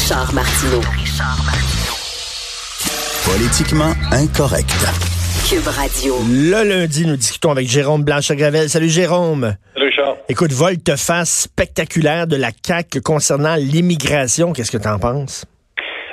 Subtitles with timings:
[0.00, 0.80] Richard Martineau.
[3.24, 4.70] Politiquement incorrect.
[5.50, 6.14] Cube Radio.
[6.30, 8.68] Le lundi, nous discutons avec Jérôme Blanche-Gravel.
[8.68, 9.56] Salut Jérôme.
[9.74, 10.16] Salut Richard.
[10.28, 14.52] Écoute, volte-face spectaculaire de la CAQ concernant l'immigration.
[14.52, 15.44] Qu'est-ce que tu en penses?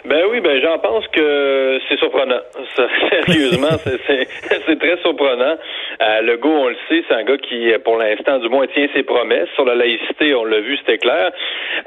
[0.09, 2.41] Ben oui, ben j'en pense que c'est surprenant.
[2.75, 5.55] Ça, sérieusement, c'est très surprenant.
[6.01, 8.87] Euh, le go, on le sait, c'est un gars qui, pour l'instant, du moins, tient
[8.93, 9.47] ses promesses.
[9.55, 11.31] Sur la laïcité, on l'a vu, c'était clair.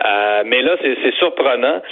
[0.07, 1.83] Euh, mais là, c'est surprenant.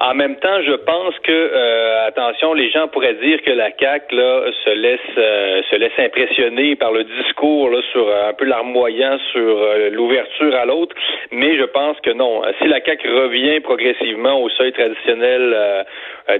[0.00, 4.14] En même temps, je pense que, euh, attention, les gens pourraient dire que la CAQ
[4.14, 9.18] là, se laisse euh, se laisse impressionner par le discours là, sur un peu larmoyant
[9.32, 10.94] sur l'ouverture à l'autre.
[11.32, 12.42] Mais je pense que non.
[12.60, 15.84] Si la CAQ revient progressivement au seuil traditionnel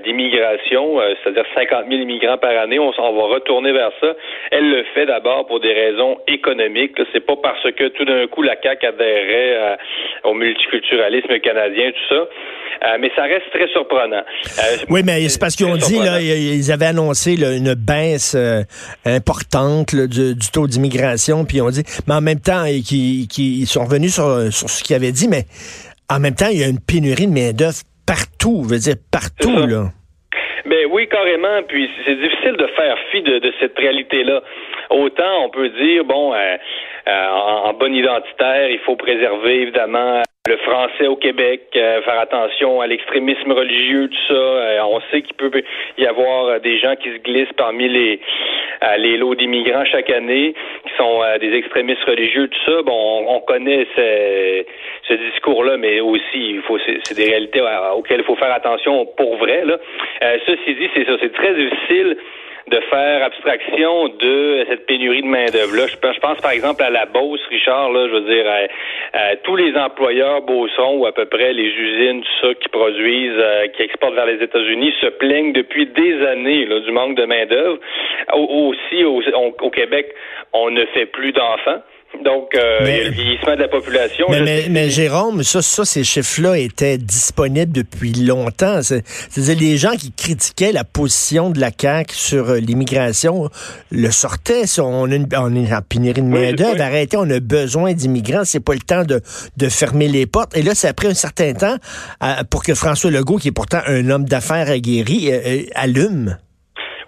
[0.05, 4.15] d'immigration, c'est-à-dire 50 000 immigrants par année, on, on va retourner vers ça.
[4.51, 6.97] Elle le fait d'abord pour des raisons économiques.
[7.13, 9.79] C'est pas parce que tout d'un coup la CAQ adhérait
[10.25, 12.29] au multiculturalisme canadien, tout ça.
[12.85, 14.23] Euh, mais ça reste très surprenant.
[14.59, 18.63] Euh, oui, mais c'est parce qu'ils ont dit, là, ils avaient annoncé une baisse euh,
[19.07, 24.15] importante du, taux d'immigration, puis ils ont dit, mais en même temps, ils, sont revenus
[24.15, 25.45] sur, ce qu'ils avaient dit, mais
[26.11, 29.67] en même temps, il y a une pénurie de main-d'œuvre partout, je veux dire, partout,
[29.67, 29.91] là.
[30.67, 31.63] Ben oui, carrément.
[31.69, 34.43] Puis c'est difficile de faire fi de, cette réalité-là.
[34.95, 41.07] Autant on peut dire, bon, en, en bonne identitaire, il faut préserver évidemment le français
[41.07, 44.35] au Québec, euh, faire attention à l'extrémisme religieux, tout ça.
[44.35, 45.51] Euh, on sait qu'il peut
[45.97, 48.21] y avoir euh, des gens qui se glissent parmi les
[49.17, 50.53] lots d'immigrants chaque année,
[50.85, 52.83] qui sont des extrémistes religieux, tout ça.
[52.83, 54.65] Bon, on, connaît ce,
[55.09, 57.63] ce discours-là, mais aussi, il faut c'est des réalités
[57.97, 59.65] auxquelles il faut faire attention pour vrai.
[59.65, 59.79] Là.
[60.45, 62.19] ceci dit, c'est ça, c'est très difficile
[62.71, 65.87] de faire abstraction de cette pénurie de main-d'œuvre.
[65.87, 68.45] je, pense par exemple à la Beauce, Richard, là, je veux dire,
[69.43, 73.69] tous les employeurs beaucerons ou à peu près les usines, tout ça, qui produisent, euh,
[73.69, 77.79] qui exportent vers les États-Unis, se plaignent depuis des années du manque de main-d'œuvre.
[78.33, 80.15] Aussi, au Québec,
[80.53, 81.83] on ne fait plus d'enfants.
[82.23, 84.27] Donc, euh, le vieillissement de la population.
[84.31, 88.83] Mais, mais, Jérôme, ça, ça, ces chiffres-là étaient disponibles depuis longtemps.
[88.83, 93.49] C'est-à-dire, les gens qui critiquaient la position de la CAQ sur euh, l'immigration
[93.91, 94.65] le sortaient.
[94.79, 96.81] on, a une, on est en pénurie de main-d'œuvre.
[96.81, 98.45] Arrêtez, on a besoin d'immigrants.
[98.45, 99.21] C'est pas le temps de,
[99.57, 100.57] de fermer les portes.
[100.57, 101.77] Et là, ça a pris un certain temps
[102.23, 105.31] euh, pour que François Legault, qui est pourtant un homme d'affaires aguerri,
[105.75, 106.37] allume.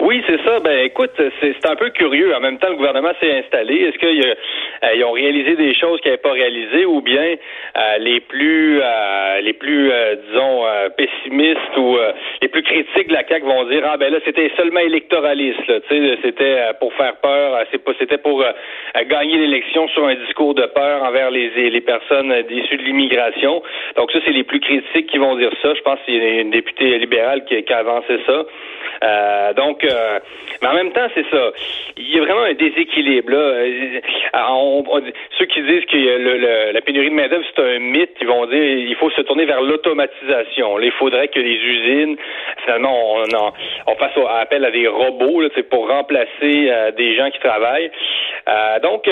[0.01, 0.61] Oui, c'est ça.
[0.61, 2.35] Ben, écoute, c'est un peu curieux.
[2.35, 3.75] En même temps, le gouvernement s'est installé.
[3.75, 4.37] Est-ce qu'ils
[4.85, 7.35] euh, ont réalisé des choses qu'ils n'avaient pas réalisées, ou bien
[7.77, 9.93] euh, les plus, euh, les plus,
[10.29, 10.65] disons,
[10.97, 11.97] pessimistes ou
[12.43, 15.61] les plus critiques de la CAQ vont dire ah ben là c'était seulement électoraliste.
[15.89, 17.65] C'était pour faire peur.
[17.71, 18.45] C'est pas, c'était pour
[19.09, 23.63] gagner l'élection sur un discours de peur envers les, les personnes issues de l'immigration.
[23.97, 25.75] Donc ça, c'est les plus critiques qui vont dire ça.
[25.75, 29.53] Je pense qu'il y a une députée libérale qui, qui a avancé ça.
[29.55, 30.19] donc euh,
[30.63, 31.53] mais en même temps, c'est ça.
[31.99, 33.31] Il y a vraiment un déséquilibre.
[33.31, 33.39] Là.
[33.39, 34.01] Euh,
[35.39, 38.63] ceux qui disent que le, la pénurie de main-d'œuvre, c'est un mythe, ils vont dire
[38.63, 40.79] il faut se tourner vers l'automatisation.
[40.81, 42.17] Il faudrait que les usines,
[42.65, 43.25] finalement, on,
[43.87, 47.91] on, fasse appel à des robots là, pour remplacer euh, des gens qui travaillent.
[48.83, 49.09] donc,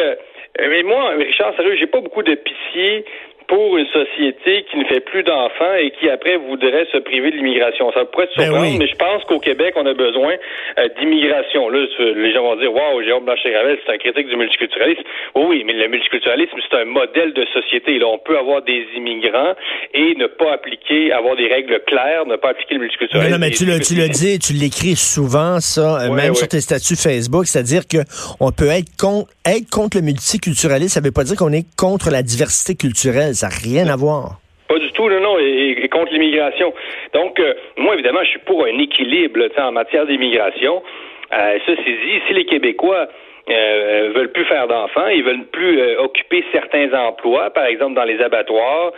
[0.61, 3.05] mais moi, Richard, sérieux, j'ai pas beaucoup de pitié
[3.55, 7.37] pour une société qui ne fait plus d'enfants et qui après voudrait se priver de
[7.37, 7.93] l'immigration.
[7.93, 10.35] Ça pourrait être ben surprendre, mais je pense qu'au Québec, on a besoin
[10.79, 11.69] euh, d'immigration.
[11.69, 15.03] Là, les gens vont dire Waouh, Jérôme Blanchet-Gravel, c'est un critique du multiculturalisme.
[15.37, 18.01] Oui, mais le multiculturalisme, c'est un modèle de société.
[18.01, 19.55] Là, on peut avoir des immigrants
[19.93, 23.35] et ne pas appliquer, avoir des règles claires, ne pas appliquer le multiculturalisme.
[23.35, 26.97] Non, mais tu le, tu le dis, tu l'écris souvent, ça, même sur tes statuts
[26.97, 31.37] Facebook, c'est-à-dire qu'on peut être contre, être contre le multiculturalisme, ça ne veut pas dire
[31.37, 33.35] qu'on est contre la diversité culturelle.
[33.35, 34.41] Ça n'a rien à voir.
[34.69, 36.73] Pas du tout, non, non, et, contre l'immigration.
[37.13, 40.83] Donc, euh, moi, évidemment, je suis pour un équilibre en matière d'immigration.
[41.33, 43.09] Euh, ceci dit, si les Québécois
[43.51, 48.21] euh, veulent plus faire d'enfants, ils veulent plus occuper certains emplois, par exemple dans les
[48.21, 48.93] abattoirs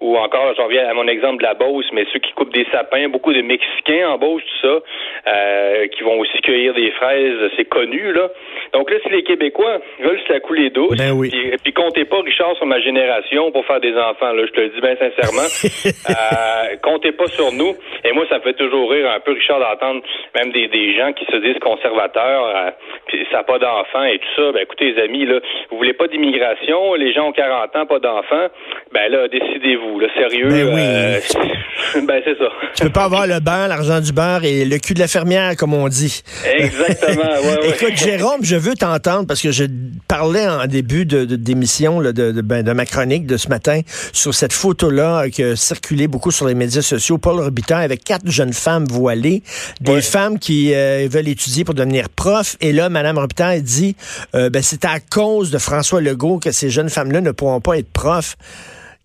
[0.00, 2.66] ou encore, j'en reviens à mon exemple de la Beauce, mais ceux qui coupent des
[2.70, 4.80] sapins, beaucoup de Mexicains en Beauce, tout ça,
[5.26, 8.28] euh, qui vont aussi cueillir des fraises, c'est connu, là.
[8.72, 11.30] Donc là, si les Québécois veulent se la couler douce, Ben oui.
[11.30, 14.60] puis, puis comptez pas, Richard, sur ma génération pour faire des enfants, là, je te
[14.60, 15.48] le dis bien sincèrement.
[16.10, 17.74] euh, comptez pas sur nous.
[18.04, 20.02] Et moi, ça me fait toujours rire un peu, Richard, d'entendre
[20.34, 22.70] même des, des gens qui se disent conservateurs, euh,
[23.06, 24.52] puis ça n'a pas d'enfants et tout ça.
[24.52, 25.40] Ben écoutez, les amis, là,
[25.70, 28.48] vous voulez pas d'immigration, les gens ont 40 ans, pas d'enfants,
[28.92, 30.48] ben là, décidez-vous, là, sérieux.
[30.48, 30.80] Ben oui.
[30.80, 32.48] euh, ben c'est ça.
[32.76, 35.56] Tu peux pas avoir le beurre, l'argent du beurre et le cul de la fermière,
[35.58, 36.22] comme on dit.
[36.56, 37.68] Exactement, ouais, ouais.
[37.74, 39.64] Écoute, Jérôme, je veux t'entendre parce que je
[40.08, 43.80] parlais en début de, d'émission de, de, ben, de ma chronique de ce matin
[44.12, 47.18] sur cette photo-là qui a circulé beaucoup sur les médias sociaux.
[47.18, 49.42] Paul Robitaille avec quatre jeunes femmes voilées,
[49.80, 50.02] des Ouais.
[50.02, 52.56] femmes qui euh, veulent étudier pour devenir prof.
[52.60, 53.96] Et là, Madame Robitaille dit,
[54.34, 57.78] euh, ben, c'est à cause de François Legault que ces jeunes femmes-là ne pourront pas
[57.78, 58.36] être profs.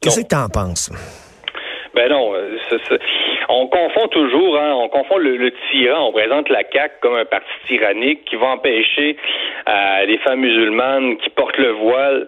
[0.02, 0.90] Qu'est-ce que t'en penses?
[1.96, 3.00] Ben non, euh, c'est- c'est-
[3.50, 7.26] on confond toujours, hein, on confond le, le tyran, on présente la CAQ comme un
[7.26, 9.18] parti tyrannique qui va empêcher
[9.68, 12.28] euh, les femmes musulmanes qui portent le voile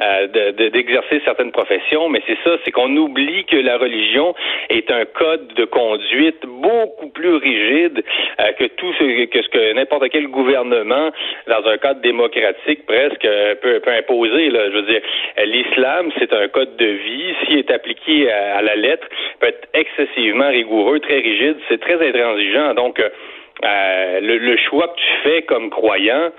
[0.00, 4.34] euh, de- de- d'exercer certaines professions, mais c'est ça, c'est qu'on oublie que la religion
[4.70, 8.02] est un code de conduite beaucoup plus rigide
[8.40, 11.10] euh, que tout ce que ce que n'importe quel gouvernement,
[11.46, 14.50] dans un cadre démocratique presque, euh, peut, peut imposer.
[14.50, 14.70] Là.
[14.70, 15.00] Je veux dire,
[15.44, 17.34] l'islam, c'est un code de vie.
[17.46, 19.06] S'il est appliqué à, à la lettre,
[19.40, 21.56] peut être excessivement rigoureux, très rigide.
[21.68, 22.74] C'est très intransigeant.
[22.74, 23.08] Donc, euh,
[23.64, 26.30] euh, le, le choix que tu fais comme croyant,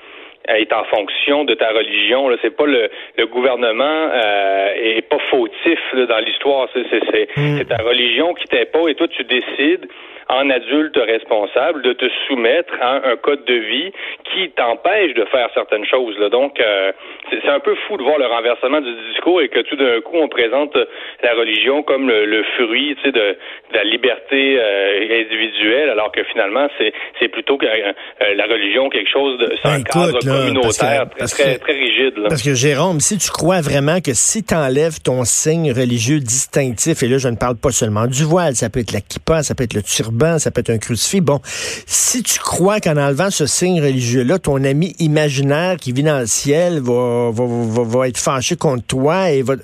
[0.58, 2.30] est en fonction de ta religion.
[2.30, 6.68] Là, c'est pas le, le gouvernement euh, est pas fautif là, dans l'histoire.
[6.74, 9.88] C'est, c'est, c'est, c'est ta religion qui t'impose et toi tu décides
[10.30, 13.92] en adulte responsable de te soumettre à un code de vie
[14.32, 16.18] qui t'empêche de faire certaines choses.
[16.20, 16.30] Là.
[16.30, 16.92] Donc euh,
[17.30, 20.02] c'est, c'est un peu fou de voir le renversement du discours et que tout d'un
[20.02, 20.78] coup on présente
[21.24, 26.12] la religion comme le, le fruit tu sais, de, de la liberté euh, individuelle, alors
[26.12, 27.92] que finalement c'est, c'est plutôt que, euh,
[28.22, 31.60] euh, la religion quelque chose de Ben, un cadre là, communautaire que- parce très, que-
[31.62, 32.18] très rigide.
[32.18, 32.30] Là.
[32.30, 37.04] Parce que Jérôme, si tu crois vraiment que si tu enlèves ton signe religieux distinctif,
[37.04, 39.56] et là je ne parle pas seulement du voile, ça peut être la kippa, ça
[39.56, 43.30] peut être le turban, ça peut être un crucifix, bon, si tu crois qu'en enlevant
[43.30, 48.08] ce signe religieux-là, ton ami imaginaire qui vit dans le ciel va, va, va, va
[48.08, 49.56] être fâché contre toi et va...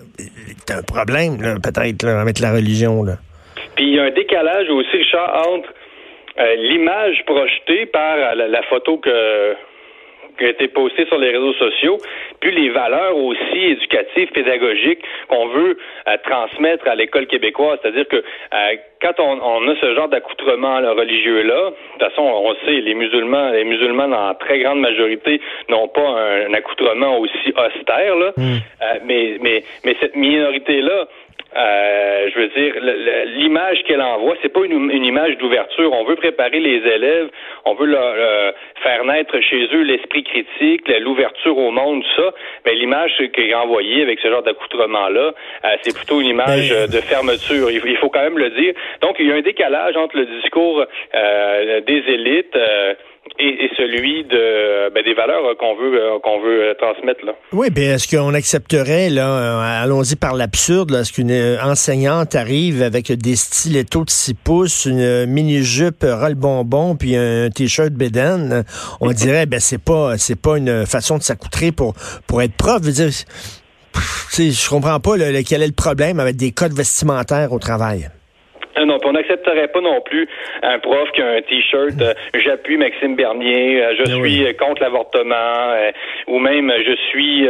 [0.65, 3.17] T'as un problème, là, peut-être, là, avec la religion, là.
[3.75, 5.69] Puis il y a un décalage aussi, Richard, entre
[6.39, 9.53] euh, l'image projetée par euh, la, la photo que
[10.37, 11.97] qui a été postée sur les réseaux sociaux,
[12.39, 15.77] puis les valeurs aussi éducatives, pédagogiques qu'on veut
[16.07, 17.79] euh, transmettre à l'école québécoise.
[17.81, 22.21] C'est-à-dire que euh, quand on, on a ce genre d'accoutrement là, religieux-là, de toute façon,
[22.21, 27.17] on sait, les musulmans, les musulmans, en très grande majorité, n'ont pas un, un accoutrement
[27.19, 28.31] aussi austère, là.
[28.37, 31.07] Euh, mais, mais, mais cette minorité-là,
[31.55, 32.73] euh, je veux dire,
[33.37, 35.91] l'image qu'elle envoie, c'est pas une, une image d'ouverture.
[35.93, 37.29] On veut préparer les élèves,
[37.65, 38.51] on veut leur euh,
[38.83, 42.33] faire naître chez eux l'esprit critique, l'ouverture au monde, tout ça.
[42.65, 45.31] Mais l'image qui est envoyée avec ce genre d'accoutrement-là,
[45.65, 47.71] euh, c'est plutôt une image Ben- de fermeture.
[47.71, 48.73] Il, faut- il faut quand même le dire.
[49.01, 50.83] Donc, il y a un décalage entre le discours
[51.15, 52.55] euh, des élites.
[53.39, 57.33] Et, celui ben, des valeurs euh, qu'on veut euh, qu'on veut euh, transmettre là.
[57.51, 63.35] Oui, bien, est-ce qu'on accepterait, là, allons-y par l'absurde, est-ce qu'une enseignante arrive avec des
[63.35, 68.63] stilettos de 6 pouces, une mini-jupe euh, roll bonbon, puis un t-shirt bédaine,
[69.01, 71.93] on dirait, ben, c'est pas, c'est pas une façon de s'accoutrer pour,
[72.27, 72.79] pour être prof.
[72.81, 73.09] Je veux dire,
[74.37, 78.09] je comprends pas, le- quel est le problème avec des codes vestimentaires au travail.
[78.77, 80.27] Euh, Non, puis on n'accepterait pas non plus
[80.63, 84.45] un prof qui a un t-shirt euh, j'appuie Maxime Bernier, euh, je Ben suis oui.
[84.45, 85.91] euh, contre l'avortement, euh,
[86.27, 87.47] ou même je suis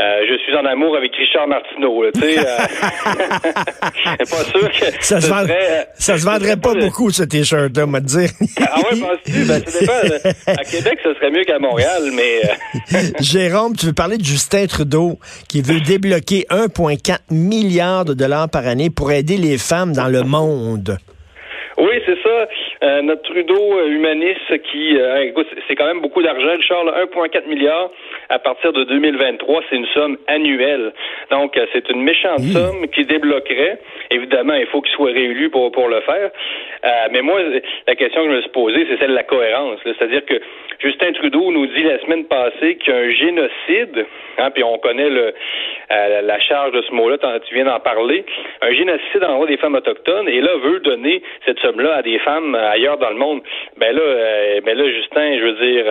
[0.00, 2.02] euh, je suis en amour avec Richard Martineau.
[2.02, 2.42] là, Tu sais, euh,
[4.18, 7.22] pas sûr que Ça se, ce vend- serait, euh, ça se vendrait pas beaucoup, ce
[7.22, 8.30] t-shirt-là, on va te dire.
[8.60, 9.44] Ah ouais, penses-tu?
[9.46, 10.52] Ben, ça dépend.
[10.60, 14.66] À Québec, ce serait mieux qu'à Montréal, mais euh, Jérôme, tu veux parler de Justin
[14.66, 20.08] Trudeau qui veut débloquer 1,4 milliard de dollars par année pour aider les femmes dans
[20.08, 20.96] le monde.
[21.78, 22.46] Oui, c'est ça.
[22.82, 24.96] Euh, notre Trudeau humaniste qui,
[25.28, 26.44] écoute, c'est quand même beaucoup d'argent,
[26.84, 27.90] là, 1,4 milliard
[28.30, 30.92] à partir de 2023, c'est une somme annuelle.
[31.30, 33.78] Donc, euh, c'est une méchante somme qui débloquerait.
[34.10, 36.30] Évidemment, il faut qu'il soit réélu pour, pour le faire.
[36.84, 37.40] Euh, mais moi,
[37.86, 39.80] la question que je me suis posée, c'est celle de la cohérence.
[39.82, 40.40] C'est-à-dire que
[40.78, 44.06] Justin Trudeau nous dit la semaine passée qu'il y a un génocide,
[44.38, 45.34] hein, puis on connaît le,
[45.92, 48.24] euh, la charge de ce mot-là, tu viens d'en parler,
[48.62, 52.18] un génocide en droit des femmes autochtones, et là, veut donner cette somme-là à des
[52.20, 53.42] femmes euh, ailleurs dans le monde.
[53.76, 55.84] Ben là, euh, ben là, Justin, je veux dire,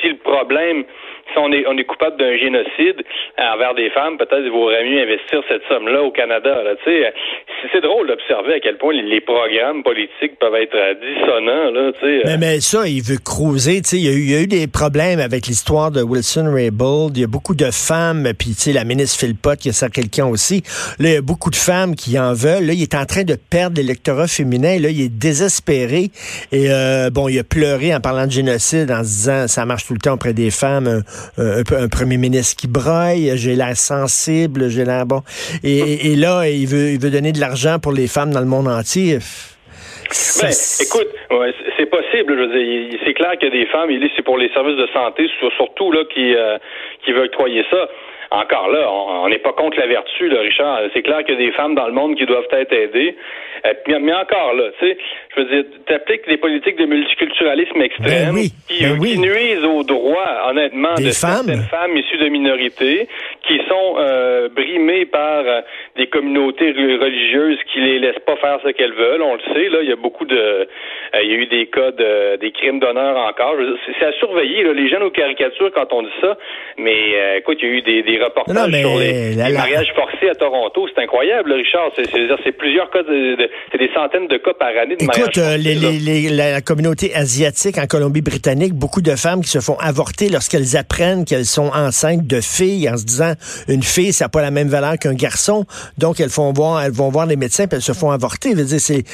[0.00, 0.84] si le problème
[1.32, 3.02] si on est, on est coupable d'un génocide
[3.38, 6.62] envers des femmes, peut-être il vaudrait mieux investir cette somme-là au Canada.
[6.62, 11.70] Là, c'est drôle d'observer à quel point les programmes politiques peuvent être dissonants.
[11.70, 11.92] Là,
[12.24, 13.80] mais, mais ça, il veut creuser.
[13.92, 17.16] Il y, a eu, il y a eu des problèmes avec l'histoire de Wilson Raybould.
[17.16, 20.62] Il y a beaucoup de femmes, puis la ministre Philpott, qui a ça quelqu'un aussi.
[20.98, 22.66] Là, il y a beaucoup de femmes qui en veulent.
[22.66, 24.78] Là, il est en train de perdre l'électorat féminin.
[24.80, 26.10] Là, il est désespéré.
[26.52, 29.86] Et euh, bon, il a pleuré en parlant de génocide, en se disant ça marche
[29.86, 31.02] tout le temps auprès des femmes.
[31.38, 35.22] Un, un, premier ministre qui broille, j'ai l'air sensible, j'ai l'air bon.
[35.62, 38.46] Et, et, là, il veut, il veut donner de l'argent pour les femmes dans le
[38.46, 39.18] monde entier.
[40.40, 41.08] Ben, écoute,
[41.76, 42.48] c'est possible.
[43.04, 45.28] c'est clair qu'il y a des femmes, il dit c'est pour les services de santé,
[45.56, 46.58] surtout là qui euh,
[47.04, 47.88] qui veulent octroyer ça
[48.30, 50.80] encore là, on n'est pas contre la vertu, là, Richard.
[50.92, 53.16] C'est clair qu'il y a des femmes dans le monde qui doivent être aidées.
[53.64, 54.98] Euh, mais encore là, tu sais,
[55.34, 59.82] je veux dire, t'appliques des politiques de multiculturalisme extrême ben qui, ben qui, nuisent aux
[59.82, 61.46] droits, honnêtement, des de femmes.
[61.46, 63.08] certaines femmes issues de minorités,
[63.46, 65.60] qui sont euh, brimées par euh,
[65.96, 69.22] des communautés religieuses qui les laissent pas faire ce qu'elles veulent.
[69.22, 70.68] On le sait, là, il y a beaucoup de,
[71.22, 73.54] il y a eu des cas de, des crimes d'honneur encore.
[73.98, 76.36] C'est à surveiller, là, les jeunes aux caricatures quand on dit ça.
[76.76, 80.86] Mais écoute, il y a eu des, des reportages sur les, mariages forcés à Toronto.
[80.94, 81.90] C'est incroyable, Richard.
[81.96, 83.36] C'est plusieurs cas, de,
[83.72, 87.86] c'est des centaines de cas par année de Écoute, les, les, la communauté asiatique en
[87.86, 92.88] Colombie-Britannique, beaucoup de femmes qui se font avorter lorsqu'elles apprennent qu'elles sont enceintes de filles
[92.88, 93.32] en se disant
[93.68, 95.64] une fille, ça n'a pas la même valeur qu'un garçon.
[95.98, 98.50] Donc, elles font voir, elles vont voir les médecins puis elles se font avorter.
[98.52, 99.04] Je veux dire, c'est,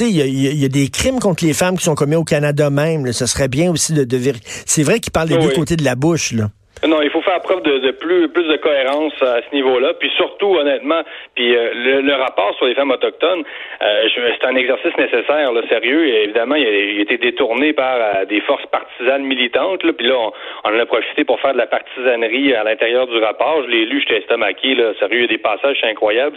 [0.00, 3.12] il y, a, des crimes contre les femmes qui sont commis au Canada même.
[3.12, 4.18] Ce serait bien aussi de, de.
[4.66, 6.48] C'est vrai qu'ils parlent des deux côtés de la bouche, là.
[6.86, 9.94] Non, il faut faire preuve de, plus, plus de cohérence à ce niveau-là.
[9.94, 11.02] Puis surtout, honnêtement,
[11.34, 13.42] puis euh, le, rapport sur les femmes autochtones,
[13.82, 16.06] euh, c'est un exercice nécessaire, là, sérieux.
[16.06, 19.82] Évidemment, il a, été détourné par euh, des forces partisanes militantes.
[19.82, 20.32] Là, puis là, on,
[20.64, 23.62] on, en a profité pour faire de la partisanerie à l'intérieur du rapport.
[23.64, 24.74] Je l'ai lu, j'étais estomaqué.
[24.76, 26.36] Là, sérieux, il y a des passages incroyables.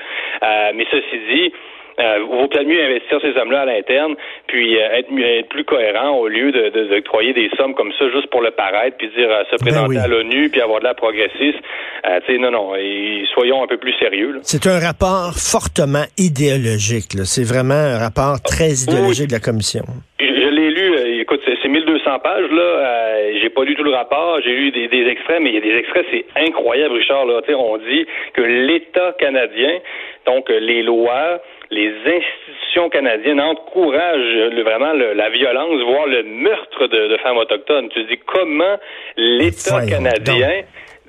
[0.74, 1.54] mais ceci dit,
[2.00, 4.16] euh, vaut peut-être mieux investir ces sommes-là à l'interne,
[4.48, 8.10] puis euh, être, être, plus cohérent au lieu de, de, de, des sommes comme ça
[8.12, 10.86] juste pour le paraître, puis dire euh, se ben présenter à l'ONU, puis avoir de
[10.86, 11.60] la progressiste.
[12.06, 14.40] Euh, non, non, et soyons un peu plus sérieux.
[14.44, 17.14] C'est un rapport fortement idéologique.
[17.26, 19.84] C'est vraiment un rapport très idéologique de la Commission.
[20.20, 23.40] Je, l'ai lu, écoute, c'est 1200 pages, là.
[23.42, 25.62] j'ai pas lu tout le rapport, j'ai lu des, des, extraits, mais il y a
[25.62, 27.26] des extraits, c'est incroyable, Richard.
[27.26, 27.42] Là.
[27.58, 29.80] on dit que l'État canadien,
[30.26, 37.38] donc les lois, les institutions canadiennes encouragent vraiment la violence, voire le meurtre de, femmes
[37.38, 37.90] autochtones.
[37.90, 38.78] Tu dis comment
[39.16, 40.64] l'État canadien,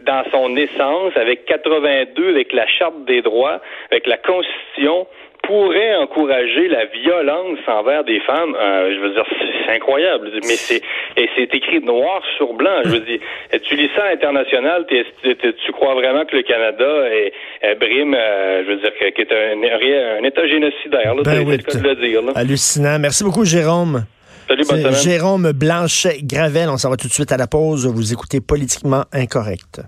[0.04, 5.06] dans son essence, avec 82, avec la Charte des droits, avec la Constitution,
[5.42, 9.24] pourrait encourager la violence envers des femmes, euh, je veux dire,
[9.66, 10.30] c'est incroyable.
[10.34, 10.82] Mais c'est
[11.16, 12.80] et c'est écrit noir sur blanc.
[12.84, 13.20] Je veux dire,
[13.62, 18.70] tu lis ça à l'international, tu crois vraiment que le Canada est, brime, euh, je
[18.70, 21.14] veux dire, est un, un, État génocidaire.
[21.14, 22.20] Là, ben oui, de le dire.
[22.34, 22.98] Hallucinant.
[22.98, 24.04] Merci beaucoup, Jérôme.
[24.48, 26.68] Salut, bonne Jérôme Blanchet-Gravel.
[26.68, 27.86] On s'en va tout de suite à la pause.
[27.86, 29.82] Vous écoutez Politiquement Incorrect.